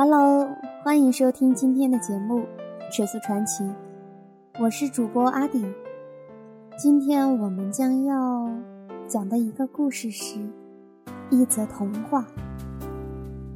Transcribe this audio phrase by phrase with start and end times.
[0.00, 0.48] Hello，
[0.84, 2.38] 欢迎收听今天的节目
[2.92, 3.64] 《尺素传奇》，
[4.60, 5.74] 我是主播阿顶。
[6.78, 8.48] 今天我们将要
[9.08, 10.38] 讲的一个故事是
[11.30, 12.24] 一则童话，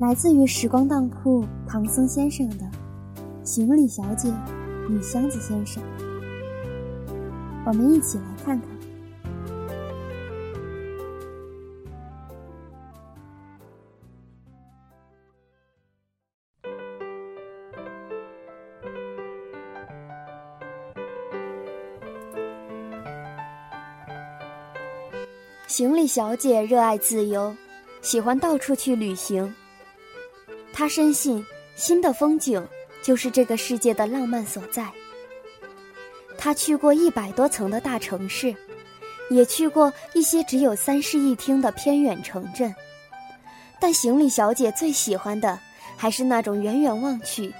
[0.00, 2.64] 来自于时光当铺唐僧先生的
[3.44, 4.28] 《行李小姐
[4.90, 5.80] 与箱子先生》。
[7.64, 8.71] 我们一起来看看。
[25.72, 27.56] 行李小姐热爱自由，
[28.02, 29.54] 喜欢到处去旅行。
[30.70, 31.42] 她深信
[31.76, 32.62] 新的风景
[33.02, 34.86] 就是这个世界的浪漫所在。
[36.36, 38.54] 她去过一百多层的大城市，
[39.30, 42.74] 也去过一些只有三室一厅的偏远城镇。
[43.80, 45.58] 但行李小姐最喜欢的
[45.96, 47.50] 还是那种远远望去，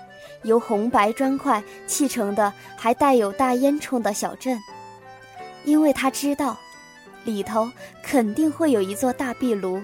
[0.42, 4.60] 由红白砖块砌成的，还带有大烟囱的小镇，
[5.64, 6.58] 因为她知道。
[7.24, 7.70] 里头
[8.02, 9.80] 肯定会有一座大壁炉，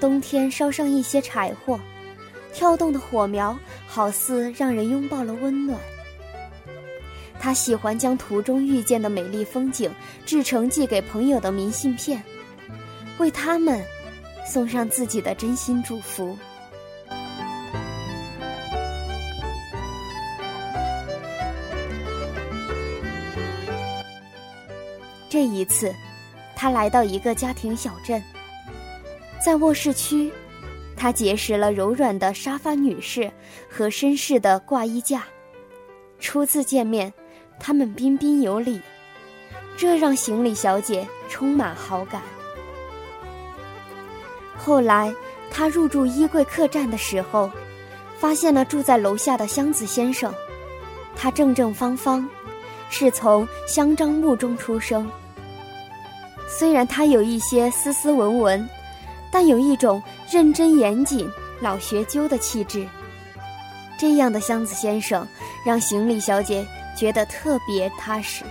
[0.00, 1.78] 冬天烧上一些柴火，
[2.52, 5.78] 跳动的火苗好似让人拥抱了温暖。
[7.38, 9.90] 他喜欢将途中遇见的美丽风景
[10.26, 12.22] 制成寄给朋友的明信片，
[13.18, 13.84] 为他们
[14.46, 16.36] 送上自己的真心祝福。
[25.28, 25.94] 这一次。
[26.60, 28.20] 他来到一个家庭小镇，
[29.40, 30.28] 在卧室区，
[30.96, 33.30] 他结识了柔软的沙发女士
[33.70, 35.22] 和绅士的挂衣架。
[36.18, 37.14] 初次见面，
[37.60, 38.80] 他们彬彬有礼，
[39.76, 42.20] 这让行李小姐充满好感。
[44.56, 45.14] 后来，
[45.52, 47.48] 他入住衣柜客栈的时候，
[48.18, 50.34] 发现了住在楼下的箱子先生。
[51.14, 52.28] 他正正方方，
[52.90, 55.08] 是从香樟木中出生。
[56.48, 58.68] 虽然他有一些斯斯文文，
[59.30, 62.84] 但有一种认真严谨、老学究的气质。
[63.98, 65.26] 这样的箱子先生
[65.64, 66.66] 让行李小姐
[66.96, 68.44] 觉得特别踏实。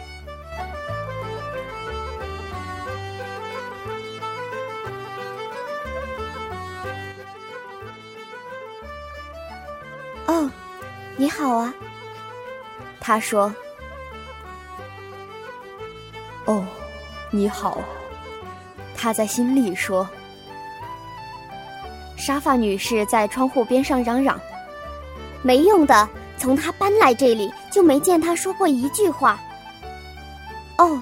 [10.27, 10.49] 哦，
[11.15, 11.73] 你好啊，
[12.99, 13.53] 他说。
[17.29, 17.81] 你好，
[18.95, 20.07] 他在心里说。
[22.15, 24.39] 沙发女士在窗户边上嚷嚷
[25.43, 29.39] ：“没用的，从他搬来这里就没见他说过一句话。”
[30.79, 31.01] 哦，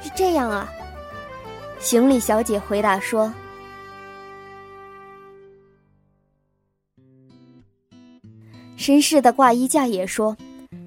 [0.00, 0.68] 是这样啊。
[1.80, 3.32] 行李小姐回答说。
[8.76, 10.36] 绅士的挂衣架也说：“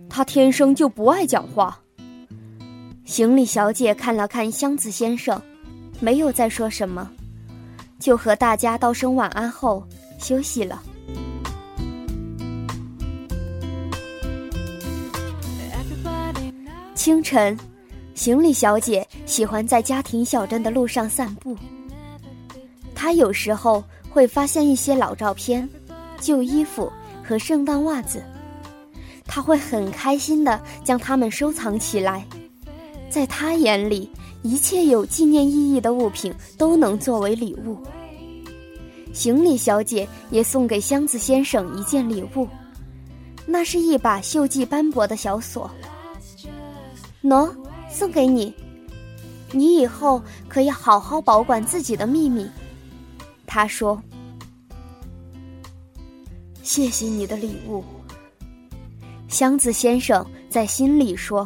[0.10, 1.78] 他天生就不爱讲话。”
[3.12, 5.40] 行李小姐看了看箱子先生，
[6.00, 7.12] 没有再说什么，
[8.00, 9.86] 就和大家道声晚安后
[10.18, 10.82] 休息了。
[16.96, 17.60] 清晨，
[18.16, 21.58] 行李小姐喜欢在家庭小镇的路上散步。
[22.96, 25.68] 她有时候会发现一些老照片、
[26.22, 26.90] 旧衣服
[27.22, 28.24] 和圣诞袜子，
[29.26, 32.26] 她会很开心的将它们收藏起来。
[33.12, 34.10] 在他眼里，
[34.42, 37.78] 一切有纪念意义的物品都能作为礼物。
[39.12, 42.48] 行李小姐也送给箱子先生一件礼物，
[43.46, 45.70] 那是一把锈迹斑驳的小锁。
[47.22, 47.54] 喏，
[47.90, 48.54] 送给你，
[49.52, 52.50] 你以后可以好好保管自己的秘密。
[53.46, 54.02] 他说
[56.64, 57.84] ：“谢谢你的礼物。”
[59.28, 61.46] 箱子先生在心里说。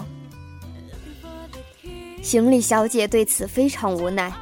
[2.26, 4.34] 行李小姐对此非常无奈，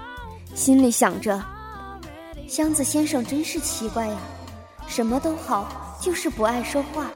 [0.55, 1.43] 心里想着
[2.47, 4.17] ：“箱子先生真是奇怪呀，
[4.87, 7.11] 什么都好，就是不爱说话。”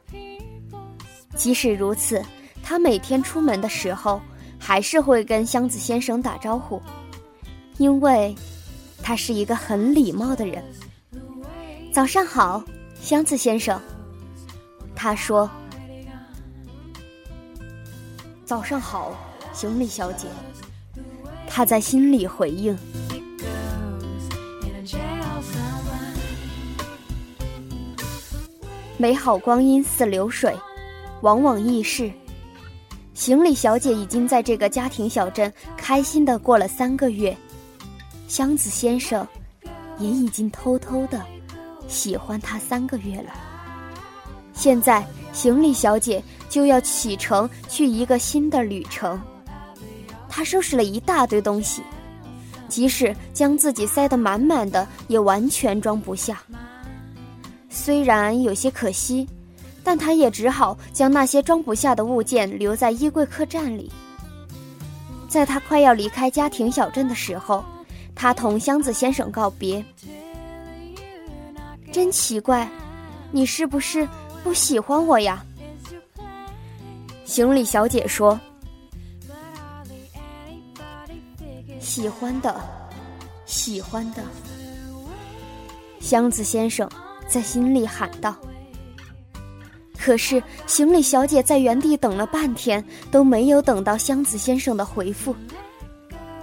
[1.37, 2.21] 即使如此，
[2.61, 4.19] 他每天出门的时候，
[4.59, 6.81] 还是会跟箱子先生打招呼，
[7.77, 8.35] 因为
[9.01, 10.61] 他是一个很礼貌的人。
[11.93, 12.61] 早上好，
[13.01, 13.81] 箱子先生，
[14.93, 15.49] 他说
[18.43, 19.15] ：“早上好。”
[19.57, 20.27] 行李小姐，
[21.47, 22.77] 她在心里回应。
[28.99, 30.55] 美好光阴似流水，
[31.21, 32.11] 往往易逝。
[33.15, 37.35] 行李小姐已经在这个家庭小镇开心的过了三个月，
[38.27, 39.27] 箱子先生
[39.97, 41.19] 也已经偷偷的
[41.87, 43.33] 喜欢她三个月了。
[44.53, 45.03] 现在
[45.33, 49.19] 行李小姐就要启程去一个新的旅程。
[50.29, 51.81] 他收拾了一大堆东西，
[52.67, 56.41] 即使将自己塞得满满的，也完全装不下。
[57.69, 59.27] 虽然有些可惜，
[59.83, 63.91] 但他也只好将那些装不下的物件留在衣柜客栈里。
[65.29, 67.63] 在他快要离开家庭小镇的时候，
[68.15, 69.83] 他同箱子先生告别。
[71.91, 72.69] 真奇怪，
[73.31, 74.07] 你是不是
[74.43, 75.43] 不喜欢我呀？
[77.25, 78.39] 行李小姐说
[81.97, 82.55] ：“喜欢的，
[83.47, 84.21] 喜欢的。”
[85.99, 86.87] 箱子先生
[87.27, 88.35] 在心里喊道。
[89.97, 95.35] 可是行李小姐在原地等了半天，都没有等到箱子先生的回复，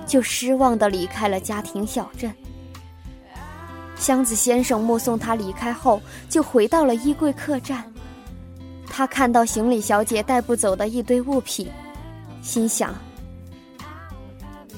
[0.09, 2.35] 就失望的离开了家庭小镇。
[3.95, 7.85] 箱子先生目送他离开后，就回到了衣柜客栈。
[8.89, 11.71] 他看到行李小姐带不走的一堆物品，
[12.43, 12.93] 心想：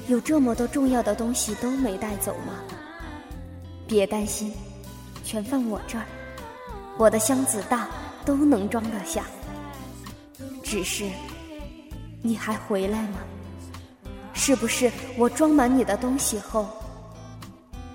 [0.07, 2.53] 有这么多重要的东西都没带走吗？
[3.85, 4.53] 别担心，
[5.23, 6.05] 全放我这儿，
[6.97, 7.89] 我的箱子大，
[8.25, 9.25] 都能装得下。
[10.63, 11.09] 只是，
[12.21, 13.19] 你还回来吗？
[14.33, 16.67] 是不是我装满你的东西后？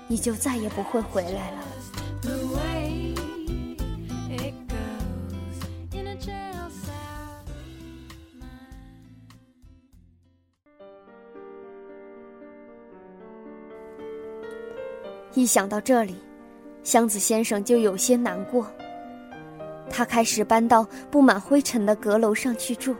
[0.07, 1.57] 你就再也不会回来了。
[15.43, 16.15] 一想到这里，
[16.83, 18.65] 箱子先生就有些难过。
[19.89, 22.95] 他开始搬到布满灰尘的阁楼上去住。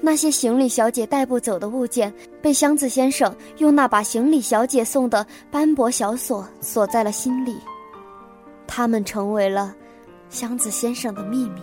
[0.00, 7.58] 那些行李小姐带不走的物件，被箱子先生用那把行李小姐送的斑驳小锁锁在了心里，
[8.66, 9.76] 他们成为了
[10.30, 11.60] 箱子先生的秘密。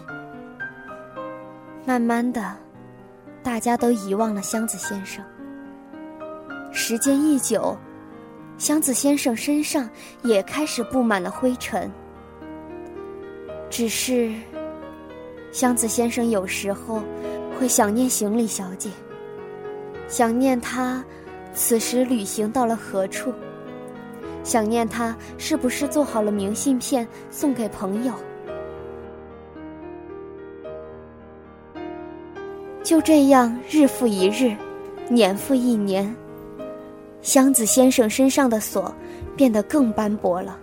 [1.84, 2.56] 慢慢的，
[3.42, 5.26] 大家都遗忘了箱子先生。
[6.72, 7.76] 时间一久，
[8.58, 9.90] 箱子先生身上
[10.24, 11.92] 也开始布满了灰尘。
[13.70, 14.32] 只是，
[15.52, 17.02] 箱子先生有时候。
[17.60, 18.88] 会想念行李小姐，
[20.08, 21.04] 想念她
[21.56, 23.34] 此时旅行到了何处，
[24.44, 28.14] 想念她是不是做好了明信片送给朋友。
[32.84, 34.56] 就这样，日复一日，
[35.10, 36.16] 年复一年，
[37.22, 38.94] 箱子先生身上的锁
[39.36, 40.60] 变得更斑驳了。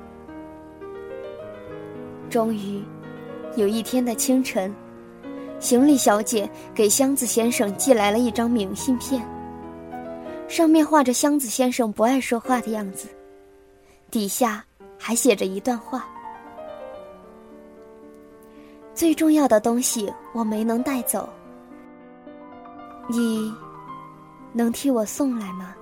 [2.31, 2.83] 终于，
[3.57, 4.75] 有一天的清晨。
[5.61, 9.27] 行李小姐给箱子先生寄来了一张明信片，
[10.47, 13.09] 上面画着箱子先生不爱说话的样子，
[14.11, 14.63] 底下
[14.99, 16.07] 还写着一段话
[18.95, 21.27] ：“最重要的东西我没能带走，
[23.09, 23.51] 你
[24.53, 25.75] 能替我送来吗？”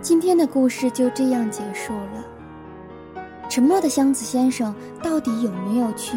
[0.00, 2.24] 今天的故事就这样结束了。
[3.48, 6.16] 沉默的箱子先生到底有没有去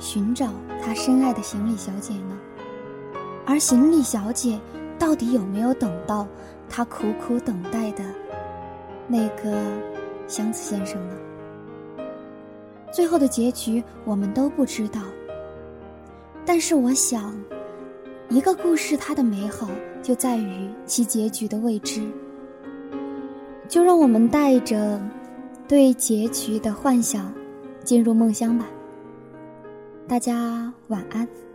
[0.00, 2.36] 寻找他深爱的行李小姐呢？
[3.46, 4.58] 而行李小姐
[4.98, 6.26] 到底有没有等到
[6.68, 8.04] 他苦苦等待的
[9.06, 9.62] 那个
[10.26, 11.14] 箱子先生呢？
[12.92, 15.00] 最后的结局我们都不知道。
[16.44, 17.32] 但是我想，
[18.28, 19.68] 一个故事它的美好
[20.02, 22.02] 就在于其结局的未知。
[23.70, 25.00] 就让我们带着
[25.68, 27.32] 对结局的幻想
[27.84, 28.66] 进入梦乡吧。
[30.08, 31.49] 大家晚安。